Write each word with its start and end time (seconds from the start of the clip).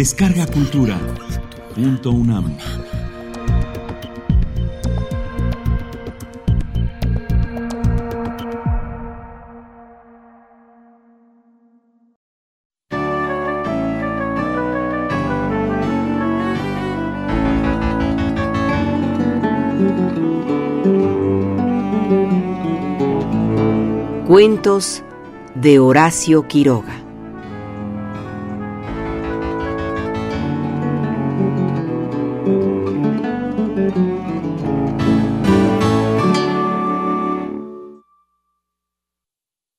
Descarga 0.00 0.46
Cultura. 0.46 0.98
Punto 1.74 2.10
UNAM. 2.10 2.56
Cuentos 24.26 25.02
de 25.54 25.78
Horacio 25.78 26.48
Quiroga. 26.48 27.09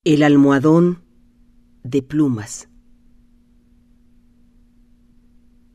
El 0.04 0.24
almohadón 0.24 1.04
de 1.84 2.02
plumas. 2.02 2.68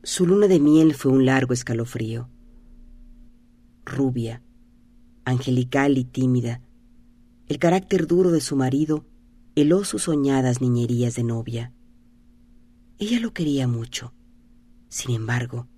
Su 0.03 0.25
luna 0.27 0.49
de 0.49 0.59
miel 0.59 0.95
fue 0.95 1.13
un 1.13 1.25
largo 1.25 1.53
escalofrío. 1.53 2.29
Rubia, 3.85 4.43
angelical 5.23 5.97
y 5.97 6.03
tímida, 6.03 6.61
el 7.47 7.57
carácter 7.57 8.05
duro 8.05 8.31
de 8.31 8.41
su 8.41 8.57
marido 8.57 9.05
heló 9.55 9.85
sus 9.85 10.03
soñadas 10.03 10.59
niñerías 10.59 11.15
de 11.15 11.23
novia. 11.23 11.73
Ella 12.99 13.21
lo 13.21 13.31
quería 13.33 13.65
mucho. 13.69 14.13
Sin 14.89 15.15
embargo, 15.15 15.69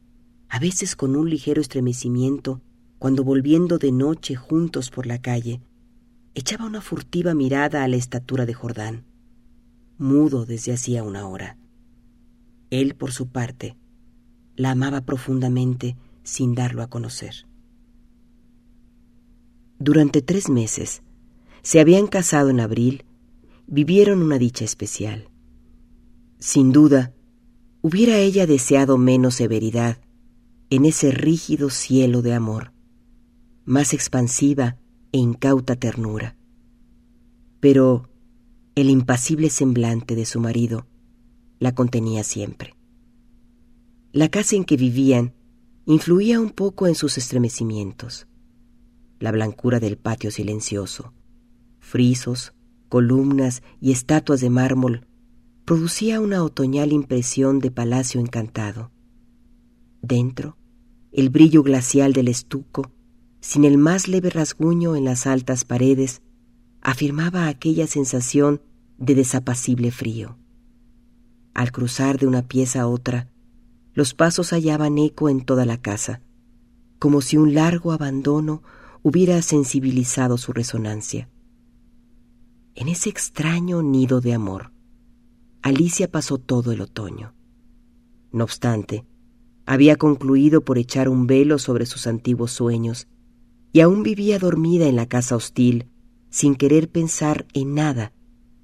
a 0.47 0.57
veces 0.57 0.95
con 0.95 1.15
un 1.15 1.29
ligero 1.29 1.61
estremecimiento, 1.61 2.63
cuando 2.97 3.23
volviendo 3.23 3.77
de 3.77 3.91
noche 3.91 4.33
juntos 4.33 4.89
por 4.89 5.05
la 5.05 5.21
calle, 5.21 5.61
echaba 6.33 6.65
una 6.65 6.81
furtiva 6.81 7.33
mirada 7.33 7.83
a 7.83 7.87
la 7.87 7.97
estatura 7.97 8.45
de 8.45 8.53
Jordán, 8.53 9.05
mudo 9.97 10.45
desde 10.45 10.73
hacía 10.73 11.03
una 11.03 11.27
hora. 11.27 11.57
Él, 12.69 12.95
por 12.95 13.11
su 13.11 13.27
parte, 13.27 13.77
la 14.55 14.71
amaba 14.71 15.01
profundamente 15.01 15.97
sin 16.23 16.55
darlo 16.55 16.83
a 16.83 16.87
conocer. 16.87 17.45
Durante 19.79 20.21
tres 20.21 20.49
meses, 20.49 21.01
se 21.61 21.79
habían 21.79 22.07
casado 22.07 22.49
en 22.49 22.59
abril, 22.59 23.05
vivieron 23.67 24.21
una 24.21 24.37
dicha 24.37 24.65
especial. 24.65 25.29
Sin 26.39 26.71
duda, 26.71 27.13
hubiera 27.81 28.17
ella 28.17 28.45
deseado 28.45 28.97
menos 28.97 29.35
severidad 29.35 29.97
en 30.69 30.85
ese 30.85 31.11
rígido 31.11 31.69
cielo 31.69 32.21
de 32.21 32.33
amor, 32.33 32.73
más 33.65 33.93
expansiva 33.93 34.77
e 35.11 35.17
incauta 35.17 35.75
ternura. 35.75 36.35
Pero 37.59 38.09
el 38.75 38.89
impasible 38.89 39.49
semblante 39.49 40.15
de 40.15 40.25
su 40.25 40.39
marido 40.39 40.87
la 41.59 41.75
contenía 41.75 42.23
siempre. 42.23 42.75
La 44.11 44.29
casa 44.29 44.55
en 44.55 44.63
que 44.63 44.77
vivían 44.77 45.33
influía 45.85 46.39
un 46.39 46.51
poco 46.51 46.87
en 46.87 46.95
sus 46.95 47.17
estremecimientos. 47.17 48.27
La 49.19 49.31
blancura 49.31 49.79
del 49.79 49.97
patio 49.97 50.31
silencioso, 50.31 51.13
frisos, 51.79 52.53
columnas 52.87 53.61
y 53.81 53.91
estatuas 53.91 54.39
de 54.41 54.49
mármol, 54.49 55.07
producía 55.65 56.21
una 56.21 56.43
otoñal 56.43 56.91
impresión 56.91 57.59
de 57.59 57.71
palacio 57.71 58.19
encantado. 58.19 58.91
Dentro, 60.01 60.57
el 61.11 61.29
brillo 61.29 61.63
glacial 61.63 62.13
del 62.13 62.27
estuco, 62.27 62.91
sin 63.41 63.63
el 63.65 63.77
más 63.77 64.07
leve 64.07 64.29
rasguño 64.29 64.95
en 64.95 65.05
las 65.05 65.27
altas 65.27 65.65
paredes, 65.65 66.21
afirmaba 66.81 67.47
aquella 67.47 67.87
sensación 67.87 68.61
de 68.97 69.15
desapacible 69.15 69.91
frío. 69.91 70.37
Al 71.53 71.71
cruzar 71.71 72.17
de 72.19 72.27
una 72.27 72.47
pieza 72.47 72.81
a 72.81 72.87
otra, 72.87 73.29
los 73.93 74.13
pasos 74.13 74.51
hallaban 74.51 74.97
eco 74.97 75.29
en 75.29 75.41
toda 75.41 75.65
la 75.65 75.81
casa, 75.81 76.21
como 76.99 77.21
si 77.21 77.37
un 77.37 77.53
largo 77.53 77.91
abandono 77.91 78.61
hubiera 79.03 79.41
sensibilizado 79.41 80.37
su 80.37 80.53
resonancia. 80.53 81.29
En 82.75 82.87
ese 82.87 83.09
extraño 83.09 83.81
nido 83.81 84.21
de 84.21 84.33
amor, 84.33 84.71
Alicia 85.61 86.09
pasó 86.09 86.37
todo 86.37 86.71
el 86.71 86.81
otoño. 86.81 87.33
No 88.31 88.43
obstante, 88.43 89.05
había 89.65 89.97
concluido 89.97 90.63
por 90.63 90.77
echar 90.77 91.09
un 91.09 91.27
velo 91.27 91.57
sobre 91.59 91.85
sus 91.85 92.07
antiguos 92.07 92.51
sueños 92.51 93.07
y 93.71 93.81
aún 93.81 94.03
vivía 94.03 94.39
dormida 94.39 94.87
en 94.87 94.95
la 94.95 95.07
casa 95.07 95.35
hostil, 95.35 95.87
sin 96.29 96.55
querer 96.55 96.89
pensar 96.89 97.45
en 97.53 97.73
nada 97.73 98.13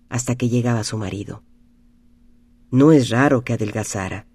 hasta 0.10 0.36
que 0.36 0.50
llegaba 0.50 0.84
su 0.84 0.98
marido. 0.98 1.44
No 2.72 2.92
es 2.92 3.10
raro 3.10 3.44
que 3.44 3.54
adelgazara. 3.54 4.28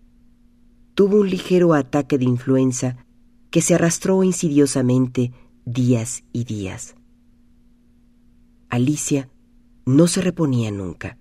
Tuvo 0.94 1.20
un 1.20 1.30
ligero 1.30 1.74
ataque 1.74 2.18
de 2.18 2.24
influenza 2.24 3.06
que 3.50 3.62
se 3.62 3.74
arrastró 3.74 4.22
insidiosamente 4.22 5.32
días 5.64 6.24
y 6.32 6.44
días. 6.44 6.94
Alicia 8.68 9.28
no 9.84 10.06
se 10.06 10.20
reponía 10.20 10.70
nunca. 10.70 11.18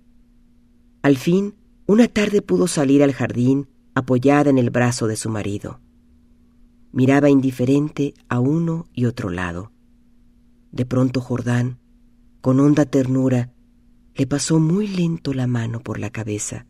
Al 1.01 1.17
fin, 1.17 1.55
una 1.87 2.07
tarde 2.07 2.41
pudo 2.41 2.67
salir 2.67 3.01
al 3.01 3.13
jardín 3.13 3.67
apoyada 3.95 4.49
en 4.49 4.57
el 4.57 4.69
brazo 4.69 5.07
de 5.07 5.15
su 5.15 5.29
marido. 5.29 5.79
Miraba 6.91 7.29
indiferente 7.29 8.13
a 8.27 8.39
uno 8.39 8.87
y 8.93 9.05
otro 9.05 9.29
lado. 9.29 9.71
De 10.71 10.85
pronto 10.85 11.21
Jordán, 11.21 11.79
con 12.41 12.59
honda 12.59 12.85
ternura, 12.85 13.53
le 14.15 14.27
pasó 14.27 14.59
muy 14.59 14.87
lento 14.87 15.33
la 15.33 15.47
mano 15.47 15.79
por 15.79 15.99
la 15.99 16.09
cabeza, 16.09 16.65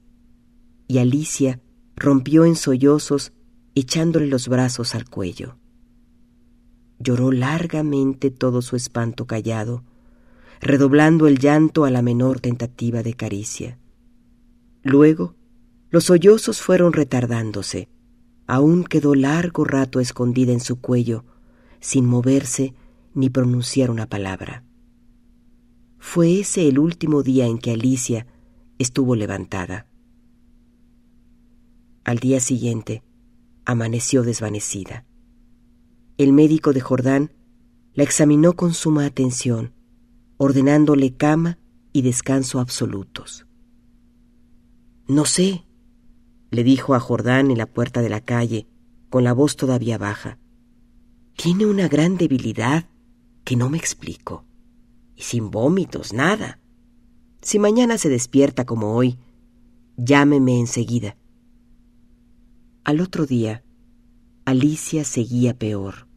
y 0.88 0.98
Alicia 0.98 1.62
rompió 1.96 2.46
en 2.46 2.56
sollozos 2.56 3.34
echándole 3.76 4.28
los 4.28 4.48
brazos 4.48 4.96
al 4.96 5.10
cuello. 5.10 5.58
Lloró 7.00 7.32
largamente 7.32 8.30
todo 8.30 8.62
su 8.62 8.76
espanto 8.76 9.26
callado, 9.26 9.84
redoblando 10.62 11.28
el 11.28 11.40
llanto 11.40 11.86
a 11.86 11.92
la 11.92 12.02
menor 12.02 12.40
tentativa 12.40 13.04
de 13.04 13.14
caricia. 13.14 13.80
Luego, 14.84 15.36
los 15.90 16.06
sollozos 16.06 16.62
fueron 16.62 16.94
retardándose. 16.94 17.90
Aún 18.52 18.84
quedó 18.84 19.14
largo 19.14 19.64
rato 19.64 20.00
escondida 20.00 20.52
en 20.52 20.60
su 20.60 20.82
cuello, 20.82 21.24
sin 21.80 22.08
moverse 22.08 22.74
ni 23.14 23.30
pronunciar 23.30 23.92
una 23.92 24.08
palabra. 24.10 24.64
Fue 26.00 26.40
ese 26.40 26.68
el 26.68 26.80
último 26.80 27.22
día 27.22 27.46
en 27.46 27.60
que 27.60 27.74
Alicia 27.74 28.26
estuvo 28.80 29.16
levantada. 29.16 29.86
Al 32.04 32.18
día 32.18 32.40
siguiente, 32.40 33.04
amaneció 33.66 34.24
desvanecida. 34.24 35.06
El 36.18 36.34
médico 36.34 36.74
de 36.74 36.82
Jordán 36.82 37.32
la 37.94 38.02
examinó 38.02 38.54
con 38.54 38.74
suma 38.74 39.06
atención 39.06 39.76
ordenándole 40.38 41.16
cama 41.16 41.60
y 41.94 42.02
descanso 42.02 42.60
absolutos. 42.60 43.46
No 45.08 45.26
sé, 45.26 45.68
le 46.52 46.64
dijo 46.64 46.96
a 46.96 47.00
Jordán 47.00 47.52
en 47.52 47.58
la 47.58 47.66
puerta 47.66 48.02
de 48.02 48.10
la 48.10 48.22
calle, 48.22 48.68
con 49.10 49.24
la 49.24 49.34
voz 49.34 49.56
todavía 49.56 49.98
baja. 49.98 50.40
Tiene 51.36 51.66
una 51.66 51.88
gran 51.88 52.18
debilidad 52.18 52.90
que 53.44 53.56
no 53.56 53.70
me 53.70 53.78
explico. 53.78 54.46
Y 55.16 55.24
sin 55.24 55.52
vómitos, 55.52 56.14
nada. 56.14 56.60
Si 57.42 57.60
mañana 57.60 57.98
se 57.98 58.10
despierta 58.10 58.66
como 58.66 58.96
hoy, 58.96 59.18
llámeme 59.98 60.60
enseguida. 60.60 61.18
Al 62.84 63.02
otro 63.02 63.26
día, 63.26 63.64
Alicia 64.46 65.04
seguía 65.04 65.58
peor. 65.58 66.08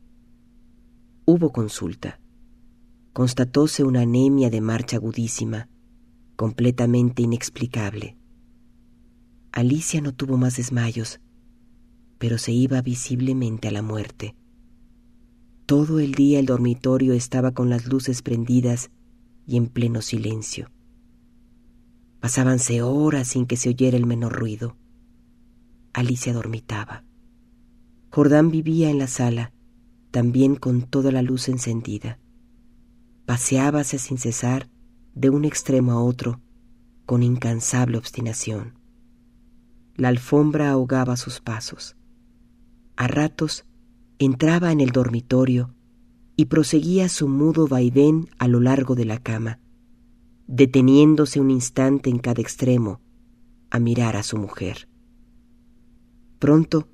Hubo 1.25 1.53
consulta 1.53 2.23
constatóse 3.13 3.85
una 3.85 4.01
anemia 4.03 4.49
de 4.49 4.61
marcha 4.61 4.97
agudísima, 4.97 5.69
completamente 6.37 7.23
inexplicable. 7.23 8.17
Alicia 9.53 10.01
no 10.01 10.13
tuvo 10.13 10.37
más 10.37 10.57
desmayos, 10.57 11.21
pero 12.19 12.39
se 12.39 12.53
iba 12.53 12.81
visiblemente 12.83 13.69
a 13.69 13.71
la 13.71 13.83
muerte. 13.83 14.35
Todo 15.67 16.01
el 16.01 16.15
día 16.15 16.39
el 16.41 16.47
dormitorio 16.47 17.13
estaba 17.13 17.53
con 17.53 17.71
las 17.71 17.87
luces 17.87 18.23
prendidas 18.23 18.91
y 19.47 19.57
en 19.57 19.67
pleno 19.67 20.03
silencio. 20.03 20.71
Pasábanse 22.21 22.83
horas 22.83 23.29
sin 23.29 23.47
que 23.47 23.57
se 23.57 23.69
oyera 23.69 23.97
el 23.97 24.07
menor 24.07 24.33
ruido. 24.33 24.77
Alicia 25.93 26.33
dormitaba. 26.33 27.05
Jordán 28.11 28.51
vivía 28.51 28.91
en 28.91 28.99
la 28.99 29.07
sala, 29.07 29.53
también 30.11 30.57
con 30.57 30.83
toda 30.83 31.13
la 31.13 31.23
luz 31.23 31.49
encendida 31.49 32.19
paseábase 33.27 33.99
sin 33.99 34.19
cesar 34.19 34.69
de 35.15 35.31
un 35.31 35.45
extremo 35.45 35.93
a 35.93 36.03
otro 36.03 36.41
con 37.07 37.23
incansable 37.23 37.99
obstinación. 37.99 38.79
La 39.97 40.09
alfombra 40.09 40.71
ahogaba 40.71 41.17
sus 41.17 41.41
pasos. 41.41 41.97
A 42.97 43.09
ratos 43.09 43.65
entraba 44.19 44.73
en 44.73 44.81
el 44.81 44.91
dormitorio 44.91 45.75
y 46.37 46.47
proseguía 46.47 47.09
su 47.09 47.29
mudo 47.29 47.67
vaivén 47.67 48.29
a 48.39 48.49
lo 48.49 48.61
largo 48.61 48.95
de 48.95 49.05
la 49.05 49.19
cama, 49.19 49.61
deteniéndose 50.47 51.41
un 51.41 51.51
instante 51.51 52.11
en 52.11 52.19
cada 52.19 52.41
extremo 52.41 53.01
a 53.71 53.79
mirar 53.79 54.17
a 54.17 54.23
su 54.23 54.37
mujer. 54.37 54.89
Pronto, 56.39 56.89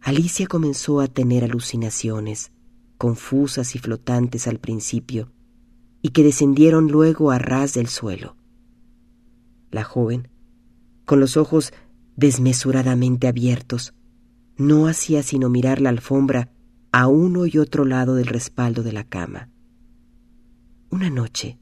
Alicia 0.00 0.46
comenzó 0.46 1.00
a 1.00 1.08
tener 1.08 1.44
alucinaciones, 1.44 2.52
confusas 2.98 3.74
y 3.74 3.78
flotantes 3.78 4.46
al 4.46 4.58
principio, 4.58 5.32
y 6.02 6.10
que 6.10 6.22
descendieron 6.22 6.88
luego 6.88 7.30
a 7.30 7.38
ras 7.38 7.74
del 7.74 7.88
suelo. 7.88 8.36
La 9.70 9.82
joven, 9.82 10.28
con 11.04 11.20
los 11.20 11.36
ojos 11.36 11.72
desmesuradamente 12.16 13.26
abiertos, 13.28 13.94
no 14.56 14.86
hacía 14.86 15.22
sino 15.22 15.48
mirar 15.48 15.80
la 15.80 15.90
alfombra 15.90 16.52
a 16.92 17.08
uno 17.08 17.46
y 17.46 17.58
otro 17.58 17.84
lado 17.84 18.14
del 18.14 18.26
respaldo 18.26 18.82
de 18.82 18.92
la 18.92 19.04
cama. 19.04 19.50
Una 20.90 21.10
noche 21.10 21.58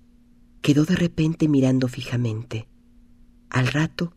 quedó 0.60 0.84
de 0.84 0.94
repente 0.94 1.48
mirando 1.48 1.88
fijamente. 1.88 2.68
Al 3.48 3.66
rato 3.66 4.14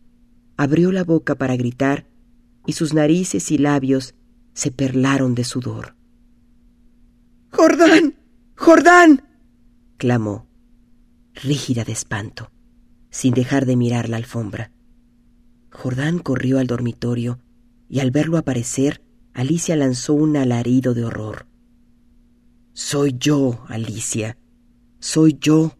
abrió 0.57 0.91
la 0.91 1.03
boca 1.03 1.35
para 1.35 1.55
gritar 1.55 2.07
y 2.65 2.73
sus 2.73 2.93
narices 2.93 3.51
y 3.51 3.57
labios 3.57 4.15
se 4.53 4.71
perlaron 4.71 5.35
de 5.35 5.43
sudor. 5.43 5.95
Jordán. 7.51 8.15
Jordán. 8.57 9.23
clamó, 9.97 10.47
rígida 11.33 11.83
de 11.83 11.93
espanto, 11.93 12.51
sin 13.09 13.33
dejar 13.33 13.65
de 13.65 13.75
mirar 13.75 14.09
la 14.09 14.17
alfombra. 14.17 14.71
Jordán 15.75 16.19
corrió 16.19 16.59
al 16.59 16.67
dormitorio 16.67 17.39
y 17.89 17.99
al 17.99 18.09
verlo 18.09 18.37
aparecer, 18.37 19.01
Alicia 19.33 19.75
lanzó 19.75 20.13
un 20.13 20.37
alarido 20.37 20.93
de 20.93 21.03
horror. 21.03 21.47
Soy 22.71 23.15
yo, 23.19 23.63
Alicia. 23.67 24.37
Soy 24.99 25.37
yo. 25.39 25.73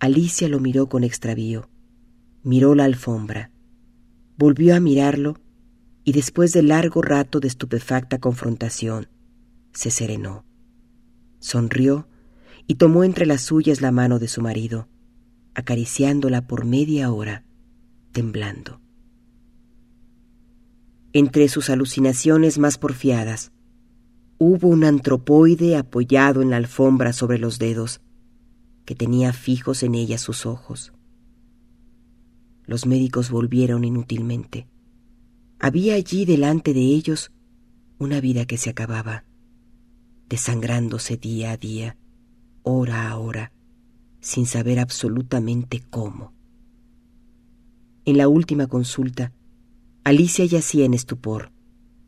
Alicia 0.00 0.48
lo 0.48 0.58
miró 0.58 0.88
con 0.88 1.04
extravío. 1.04 1.70
Miró 2.42 2.74
la 2.74 2.84
alfombra. 2.84 3.52
Volvió 4.36 4.74
a 4.74 4.80
mirarlo 4.80 5.36
y 6.02 6.12
después 6.12 6.52
de 6.52 6.64
largo 6.64 7.02
rato 7.02 7.38
de 7.38 7.46
estupefacta 7.46 8.18
confrontación, 8.18 9.06
se 9.72 9.92
serenó. 9.92 10.44
Sonrió 11.38 12.08
y 12.66 12.74
tomó 12.74 13.04
entre 13.04 13.26
las 13.26 13.42
suyas 13.42 13.80
la 13.80 13.92
mano 13.92 14.18
de 14.18 14.26
su 14.26 14.42
marido, 14.42 14.88
acariciándola 15.54 16.48
por 16.48 16.64
media 16.64 17.12
hora, 17.12 17.44
temblando. 18.12 18.80
Entre 21.12 21.48
sus 21.48 21.68
alucinaciones 21.68 22.58
más 22.58 22.78
porfiadas, 22.78 23.52
hubo 24.38 24.68
un 24.68 24.84
antropoide 24.84 25.76
apoyado 25.76 26.42
en 26.42 26.50
la 26.50 26.56
alfombra 26.56 27.12
sobre 27.12 27.38
los 27.38 27.58
dedos, 27.58 28.00
que 28.84 28.94
tenía 28.94 29.32
fijos 29.32 29.82
en 29.82 29.94
ella 29.94 30.18
sus 30.18 30.46
ojos. 30.46 30.92
Los 32.66 32.86
médicos 32.86 33.30
volvieron 33.30 33.84
inútilmente. 33.84 34.66
Había 35.58 35.94
allí 35.94 36.24
delante 36.24 36.72
de 36.72 36.80
ellos 36.80 37.32
una 37.98 38.20
vida 38.20 38.46
que 38.46 38.56
se 38.56 38.70
acababa, 38.70 39.24
desangrándose 40.28 41.16
día 41.16 41.52
a 41.52 41.56
día, 41.56 41.96
hora 42.62 43.10
a 43.10 43.18
hora, 43.18 43.52
sin 44.20 44.46
saber 44.46 44.80
absolutamente 44.80 45.82
cómo. 45.90 46.32
En 48.04 48.16
la 48.16 48.26
última 48.28 48.66
consulta, 48.66 49.32
Alicia 50.02 50.44
yacía 50.44 50.84
en 50.84 50.94
estupor, 50.94 51.52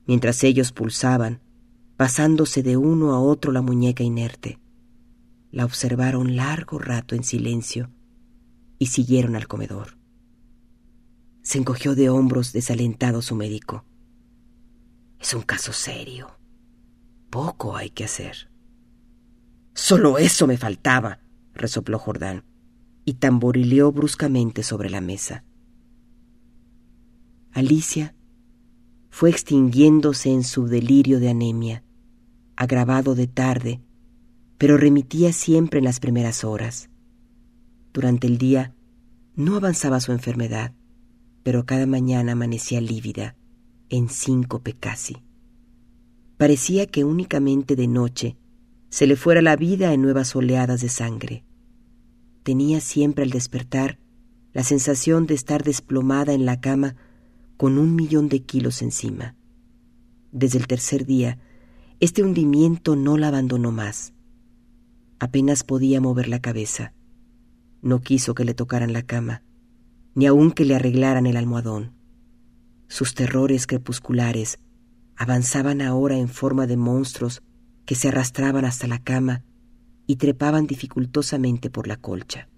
mientras 0.06 0.42
ellos 0.42 0.72
pulsaban, 0.72 1.40
pasándose 1.96 2.64
de 2.64 2.76
uno 2.76 3.12
a 3.12 3.20
otro 3.20 3.52
la 3.52 3.62
muñeca 3.62 4.02
inerte. 4.02 4.58
La 5.52 5.64
observaron 5.64 6.34
largo 6.34 6.80
rato 6.80 7.14
en 7.14 7.22
silencio 7.22 7.90
y 8.80 8.86
siguieron 8.86 9.36
al 9.36 9.46
comedor. 9.46 9.96
Se 11.42 11.58
encogió 11.58 11.94
de 11.94 12.10
hombros 12.10 12.52
desalentado 12.52 13.22
su 13.22 13.36
médico. 13.36 13.84
Es 15.20 15.32
un 15.32 15.42
caso 15.42 15.72
serio. 15.72 16.38
Poco 17.30 17.76
hay 17.76 17.90
que 17.90 18.04
hacer. 18.04 18.50
Solo 19.74 20.18
eso 20.18 20.48
me 20.48 20.56
faltaba, 20.56 21.20
resopló 21.52 22.00
Jordán, 22.00 22.44
y 23.04 23.14
tamborileó 23.14 23.92
bruscamente 23.92 24.64
sobre 24.64 24.90
la 24.90 25.00
mesa. 25.00 25.44
Alicia 27.54 28.14
fue 29.08 29.30
extinguiéndose 29.30 30.30
en 30.30 30.44
su 30.44 30.66
delirio 30.66 31.18
de 31.18 31.30
anemia, 31.30 31.82
agravado 32.56 33.14
de 33.14 33.26
tarde 33.26 33.80
pero 34.58 34.76
remitía 34.76 35.32
siempre 35.32 35.78
en 35.78 35.84
las 35.84 36.00
primeras 36.00 36.44
horas. 36.44 36.88
Durante 37.92 38.26
el 38.26 38.38
día 38.38 38.74
no 39.36 39.56
avanzaba 39.56 40.00
su 40.00 40.12
enfermedad, 40.12 40.72
pero 41.42 41.66
cada 41.66 41.86
mañana 41.86 42.32
amanecía 42.32 42.80
lívida, 42.80 43.36
en 43.90 44.08
síncope 44.08 44.72
casi. 44.72 45.18
Parecía 46.38 46.86
que 46.86 47.04
únicamente 47.04 47.76
de 47.76 47.88
noche 47.88 48.36
se 48.88 49.06
le 49.06 49.16
fuera 49.16 49.42
la 49.42 49.56
vida 49.56 49.92
en 49.92 50.02
nuevas 50.02 50.34
oleadas 50.34 50.80
de 50.80 50.88
sangre. 50.88 51.44
Tenía 52.42 52.80
siempre 52.80 53.24
al 53.24 53.30
despertar 53.30 53.98
la 54.52 54.62
sensación 54.62 55.26
de 55.26 55.34
estar 55.34 55.64
desplomada 55.64 56.32
en 56.32 56.46
la 56.46 56.60
cama 56.60 56.96
con 57.56 57.78
un 57.78 57.94
millón 57.94 58.28
de 58.28 58.42
kilos 58.42 58.82
encima. 58.82 59.36
Desde 60.32 60.58
el 60.58 60.66
tercer 60.66 61.06
día, 61.06 61.38
este 62.00 62.22
hundimiento 62.22 62.96
no 62.96 63.16
la 63.16 63.28
abandonó 63.28 63.70
más. 63.70 64.12
Apenas 65.20 65.62
podía 65.62 66.00
mover 66.00 66.28
la 66.28 66.40
cabeza. 66.40 66.92
No 67.82 68.00
quiso 68.00 68.34
que 68.34 68.44
le 68.44 68.54
tocaran 68.54 68.92
la 68.92 69.02
cama, 69.02 69.42
ni 70.14 70.26
aun 70.26 70.50
que 70.50 70.64
le 70.64 70.74
arreglaran 70.74 71.26
el 71.26 71.36
almohadón. 71.36 71.92
Sus 72.88 73.14
terrores 73.14 73.66
crepusculares 73.66 74.58
avanzaban 75.16 75.80
ahora 75.80 76.16
en 76.16 76.28
forma 76.28 76.66
de 76.66 76.76
monstruos 76.76 77.42
que 77.86 77.94
se 77.94 78.08
arrastraban 78.08 78.64
hasta 78.64 78.86
la 78.86 78.98
cama 78.98 79.44
y 80.06 80.16
trepaban 80.16 80.66
dificultosamente 80.66 81.70
por 81.70 81.86
la 81.86 81.96
colcha. 81.96 82.48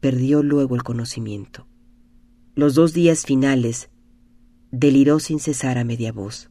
Perdió 0.00 0.42
luego 0.42 0.76
el 0.76 0.82
conocimiento. 0.82 1.66
Los 2.56 2.76
dos 2.76 2.92
días 2.92 3.24
finales 3.26 3.90
deliró 4.70 5.18
sin 5.18 5.40
cesar 5.40 5.76
a 5.76 5.82
media 5.82 6.12
voz. 6.12 6.50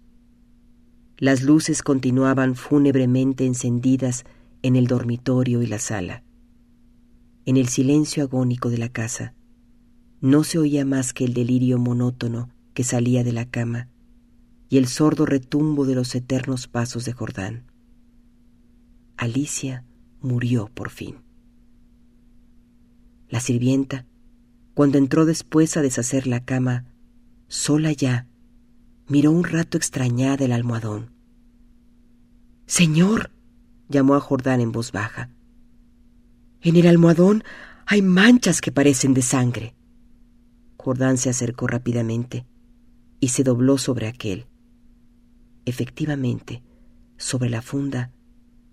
Las 1.18 1.44
luces 1.44 1.82
continuaban 1.82 2.56
fúnebremente 2.56 3.46
encendidas 3.46 4.26
en 4.64 4.76
el 4.76 4.88
dormitorio 4.88 5.62
y 5.62 5.68
la 5.68 5.80
sala. 5.80 6.26
En 7.46 7.56
el 7.56 7.70
silencio 7.70 8.24
agónico 8.24 8.70
de 8.70 8.80
la 8.80 8.90
casa, 8.90 9.34
no 10.20 10.44
se 10.44 10.58
oía 10.58 10.84
más 10.84 11.14
que 11.14 11.24
el 11.24 11.34
delirio 11.34 11.80
monótono 11.80 12.50
que 12.74 12.84
salía 12.84 13.24
de 13.24 13.32
la 13.32 13.50
cama 13.50 13.88
y 14.68 14.80
el 14.80 14.88
sordo 14.88 15.26
retumbo 15.26 15.86
de 15.86 15.96
los 15.96 16.14
eternos 16.16 16.68
pasos 16.68 17.06
de 17.06 17.14
Jordán. 17.14 17.72
Alicia 19.16 19.86
murió 20.20 20.70
por 20.74 20.90
fin. 20.90 21.16
La 23.30 23.40
sirvienta, 23.40 24.06
cuando 24.74 24.98
entró 24.98 25.25
después 25.25 25.77
a 25.77 25.82
deshacer 25.82 26.27
la 26.27 26.44
cama, 26.44 26.86
sola 27.48 27.92
ya, 27.92 28.27
miró 29.08 29.32
un 29.32 29.44
rato 29.44 29.77
extrañada 29.77 30.46
el 30.46 30.51
almohadón. 30.51 31.12
Señor, 32.65 33.32
llamó 33.89 34.15
a 34.15 34.20
Jordán 34.20 34.62
en 34.62 34.72
voz 34.72 34.92
baja. 34.92 35.30
En 36.62 36.75
el 36.75 36.88
almohadón 36.88 37.44
hay 37.86 38.01
manchas 38.01 38.62
que 38.62 38.72
parecen 38.72 39.13
de 39.13 39.22
sangre. 39.22 39.75
Jordán 40.77 41.18
se 41.18 41.30
acercó 41.30 41.68
rápidamente 41.68 42.46
y 43.20 43.30
se 43.30 43.44
dobló 43.44 43.77
sobre 43.77 44.08
aquel. 44.08 44.48
Efectivamente, 45.65 46.63
sobre 47.18 47.50
la 47.50 47.62
funda, 47.62 48.12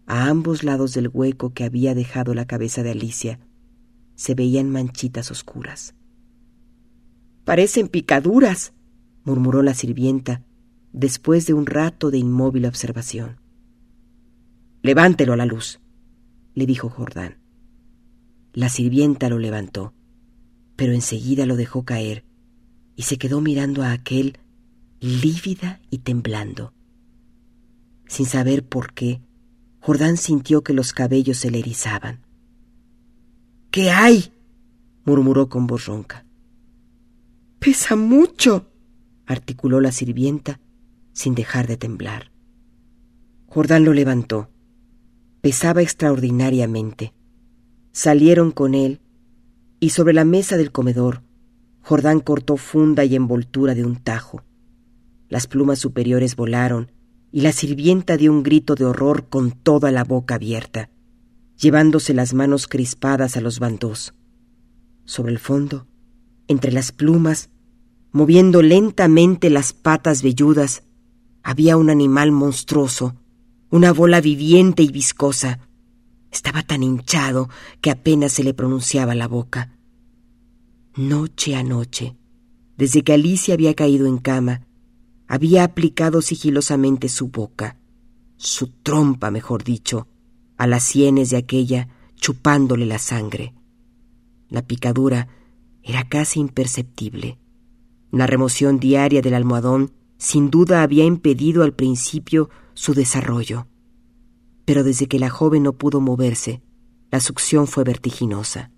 a 0.07 0.29
ambos 0.29 0.65
lados 0.65 0.95
del 0.95 1.09
hueco 1.13 1.53
que 1.53 1.65
había 1.65 1.95
dejado 1.95 2.35
la 2.35 2.47
cabeza 2.47 2.83
de 2.83 2.93
Alicia, 2.93 3.39
se 4.21 4.35
veían 4.35 4.69
manchitas 4.69 5.31
oscuras. 5.31 5.95
Parecen 7.47 7.89
picaduras, 7.89 8.75
murmuró 9.25 9.63
la 9.63 9.73
sirvienta, 9.73 10.45
después 10.93 11.47
de 11.47 11.55
un 11.55 11.65
rato 11.65 12.11
de 12.11 12.19
inmóvil 12.19 12.67
observación. 12.67 13.41
Levántelo 14.83 15.33
a 15.33 15.37
la 15.37 15.47
luz, 15.47 15.81
le 16.55 16.67
dijo 16.67 16.91
Jordán. 16.91 17.39
La 18.53 18.69
sirvienta 18.69 19.31
lo 19.31 19.39
levantó, 19.39 19.95
pero 20.77 20.93
enseguida 20.93 21.47
lo 21.47 21.57
dejó 21.57 21.87
caer 21.87 22.27
y 22.97 23.05
se 23.05 23.17
quedó 23.17 23.41
mirando 23.41 23.83
a 23.85 23.93
aquel 23.93 24.37
lívida 25.01 25.81
y 25.89 26.01
temblando. 26.01 26.75
Sin 28.07 28.27
saber 28.27 28.69
por 28.69 28.93
qué, 28.93 29.23
Jordán 29.81 30.19
sintió 30.19 30.63
que 30.63 30.75
los 30.75 30.93
cabellos 30.93 31.39
se 31.39 31.51
le 31.51 31.61
erizaban. 31.61 32.21
¿Qué 33.71 33.91
hay? 33.91 34.33
murmuró 35.05 35.49
con 35.49 35.67
voz 35.67 35.87
ronca. 35.87 36.27
Pesa 37.59 37.95
mucho, 37.95 38.67
articuló 39.27 39.81
la 39.81 39.93
sirvienta 39.93 40.61
sin 41.13 41.35
dejar 41.35 41.67
de 41.67 41.77
temblar. 41.77 42.33
Jordán 43.47 43.85
lo 43.85 43.93
levantó. 43.93 44.49
Pesaba 45.41 45.83
extraordinariamente. 45.83 47.15
Salieron 47.93 48.51
con 48.53 48.75
él 48.75 49.01
y 49.81 49.91
sobre 49.91 50.13
la 50.13 50.25
mesa 50.25 50.57
del 50.57 50.73
comedor, 50.73 51.23
Jordán 51.81 52.21
cortó 52.21 52.57
funda 52.57 53.05
y 53.05 53.17
envoltura 53.17 53.75
de 53.75 53.85
un 53.85 53.97
tajo. 53.97 54.45
Las 55.29 55.47
plumas 55.47 55.79
superiores 55.79 56.37
volaron 56.37 56.93
y 57.33 57.41
la 57.41 57.53
sirvienta 57.53 58.17
dio 58.17 58.33
un 58.33 58.43
grito 58.43 58.75
de 58.75 58.85
horror 58.85 59.29
con 59.29 59.53
toda 59.53 59.91
la 59.91 60.05
boca 60.05 60.35
abierta, 60.35 60.91
llevándose 61.61 62.15
las 62.15 62.33
manos 62.33 62.67
crispadas 62.67 63.37
a 63.37 63.41
los 63.41 63.59
bandos. 63.59 64.15
Sobre 65.05 65.33
el 65.33 65.39
fondo, 65.39 65.87
entre 66.49 66.73
las 66.73 66.91
plumas, 66.91 67.51
moviendo 68.13 68.63
lentamente 68.63 69.51
las 69.51 69.73
patas 69.73 70.23
velludas, 70.23 70.83
había 71.43 71.77
un 71.77 71.91
animal 71.91 72.33
monstruoso, 72.33 73.15
una 73.71 73.93
bola 73.93 74.21
viviente 74.21 74.83
y 74.83 74.91
viscosa, 74.91 75.61
estaba 76.31 76.63
tan 76.63 76.83
hinchado 76.83 77.49
que 77.81 77.91
apenas 77.91 78.33
se 78.33 78.45
le 78.45 78.55
pronunciaba 78.55 79.15
la 79.15 79.29
boca. 79.29 79.77
Noche 80.97 81.57
a 81.57 81.63
noche, 81.63 82.17
desde 82.77 83.03
que 83.03 83.13
Alicia 83.13 83.55
había 83.55 83.75
caído 83.75 84.07
en 84.07 84.19
cama, 84.19 84.67
había 85.29 85.65
aplicado 85.65 86.23
sigilosamente 86.23 87.09
su 87.09 87.29
boca, 87.29 87.79
su 88.37 88.69
trompa, 88.69 89.31
mejor 89.31 89.63
dicho, 89.63 90.09
a 90.61 90.67
las 90.67 90.85
sienes 90.85 91.31
de 91.31 91.39
aquella, 91.39 91.89
chupándole 92.15 92.87
la 92.87 92.99
sangre. 92.99 93.55
La 94.49 94.63
picadura 94.63 95.29
era 95.83 96.09
casi 96.09 96.41
imperceptible. 96.41 97.39
La 98.13 98.27
remoción 98.27 98.79
diaria 98.79 99.23
del 99.23 99.35
almohadón 99.35 99.93
sin 100.19 100.51
duda 100.51 100.83
había 100.83 101.05
impedido 101.05 101.63
al 101.63 101.73
principio 101.73 102.51
su 102.75 102.95
desarrollo 102.95 103.67
pero 104.71 104.85
desde 104.85 105.09
que 105.09 105.19
la 105.19 105.31
joven 105.31 105.65
no 105.65 105.73
pudo 105.73 106.01
moverse, 106.01 106.63
la 107.11 107.19
succión 107.19 107.67
fue 107.67 107.83
vertiginosa. 107.83 108.71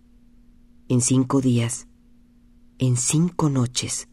En 0.89 1.03
cinco 1.03 1.43
días, 1.43 1.87
en 2.79 2.97
cinco 2.97 3.51
noches, 3.51 4.09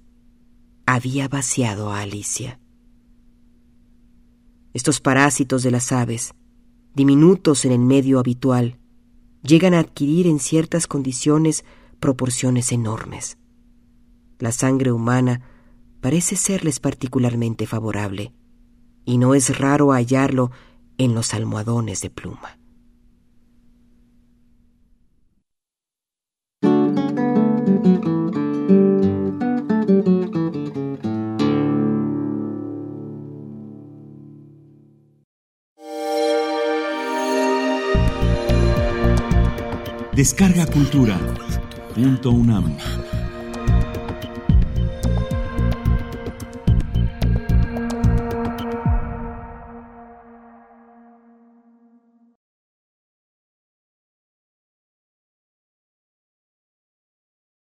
había 0.85 1.29
vaciado 1.29 1.89
a 1.89 2.01
Alicia. 2.01 2.59
Estos 4.73 4.99
parásitos 4.99 5.63
de 5.63 5.71
las 5.71 5.93
aves, 5.93 6.35
diminutos 6.93 7.65
en 7.65 7.71
el 7.71 7.79
medio 7.79 8.19
habitual, 8.19 8.79
llegan 9.41 9.73
a 9.73 9.79
adquirir 9.79 10.27
en 10.27 10.39
ciertas 10.39 10.87
condiciones 10.87 11.63
proporciones 11.99 12.71
enormes. 12.71 13.37
La 14.39 14.51
sangre 14.51 14.91
humana 14.91 15.41
parece 16.01 16.35
serles 16.35 16.79
particularmente 16.79 17.65
favorable, 17.65 18.33
y 19.05 19.17
no 19.17 19.33
es 19.33 19.57
raro 19.57 19.91
hallarlo 19.91 20.51
en 20.97 21.15
los 21.15 21.33
almohadones 21.33 22.01
de 22.01 22.09
pluma. 22.09 22.58
Descarga 40.19 40.65
Cultura. 40.65 41.17
Punto 41.95 42.31
UNAM. 42.31 42.75